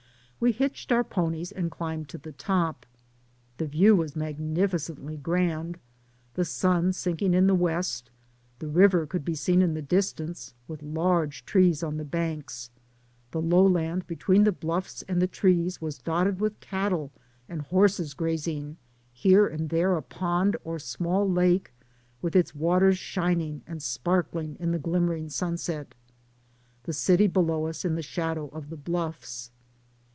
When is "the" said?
1.21-1.21, 2.17-2.31, 3.57-3.67, 6.33-6.45, 7.45-7.53, 8.57-8.67, 9.75-9.83, 11.97-12.03, 13.29-13.39, 14.43-14.51, 15.21-15.27, 24.71-24.79, 26.85-26.93, 27.93-28.01, 28.71-28.75